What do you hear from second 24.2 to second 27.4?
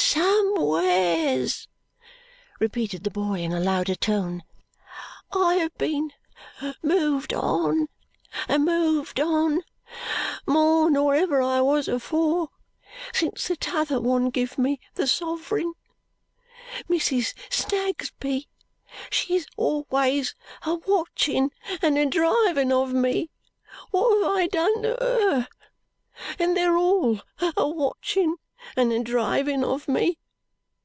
have I done to her? and they're all